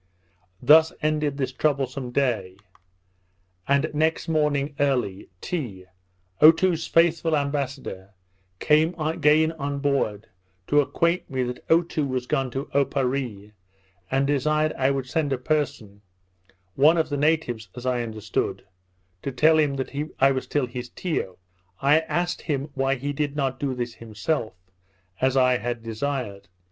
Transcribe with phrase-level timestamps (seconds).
[0.63, 2.57] Thus ended this troublesome day;
[3.67, 5.85] and next morning early, Tee,
[6.41, 8.15] Otoo's faithful ambassador,
[8.57, 10.25] came again on board,
[10.65, 13.51] to acquaint me that Otoo was gone to Oparree,
[14.09, 16.01] and desired I would send a person
[16.73, 18.65] (one of the natives as I understood),
[19.21, 21.37] to tell him that I was still his Tiyo.
[21.79, 24.55] I asked him why he did not do this himself,
[25.21, 26.47] as I had desired.